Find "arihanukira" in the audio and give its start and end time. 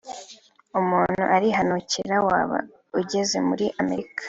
1.35-2.15